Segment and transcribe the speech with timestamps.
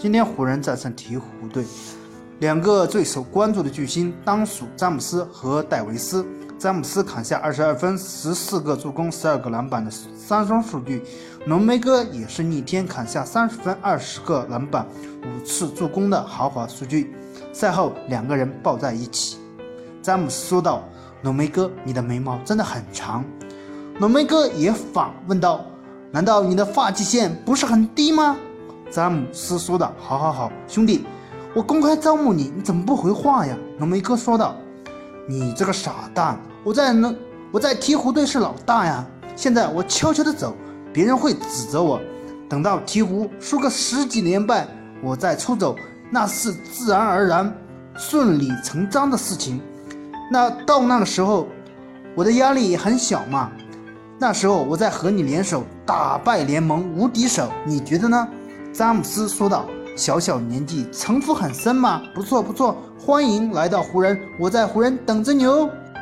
[0.00, 1.64] 今天湖人战胜鹈鹕队，
[2.38, 6.24] 两个最受关注的巨星当属詹姆斯和戴维斯。
[6.56, 11.02] 詹姆斯砍下二十二分、十四个助攻、十二个篮板的三双数据，
[11.44, 14.86] 浓眉哥也是逆天砍下三十分、二十个篮板、
[15.24, 17.12] 五次助攻的豪华数据。
[17.52, 19.38] 赛后，两个人抱在一起。
[20.00, 20.84] 詹姆斯说道
[21.22, 23.24] ：“浓眉哥，你的眉毛真的很长。”
[23.98, 25.64] 浓眉哥也反问道
[26.12, 28.36] ：“难道你的发际线不是很低吗？”
[28.90, 31.04] 詹姆斯说道：“好好好，兄弟，
[31.54, 34.56] 我公开招募你，你怎么不回话呀？”浓眉哥说道。
[35.30, 36.40] 你这个傻蛋！
[36.64, 37.14] 我在那，
[37.52, 39.04] 我在鹈鹕队是老大呀。
[39.36, 40.56] 现在我悄悄的走，
[40.90, 42.00] 别人会指责我。
[42.48, 44.66] 等到鹈鹕输个十几连败，
[45.02, 45.76] 我再出走，
[46.10, 47.54] 那是自然而然、
[47.94, 49.60] 顺理成章的事情。
[50.32, 51.46] 那到那个时候，
[52.14, 53.52] 我的压力也很小嘛。
[54.18, 58.26] 那时候我再和你联手，打败联盟无敌手，你觉得呢？
[58.78, 59.66] 詹姆斯说道。
[59.96, 65.68] 小小年纪，城府很深嘛，不错不错，欢迎来到湖人，我在湖人等着你哦。